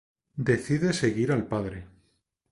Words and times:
Decide 0.49 0.93
seguir 1.01 1.31
al 1.31 1.45
padre. 1.47 1.85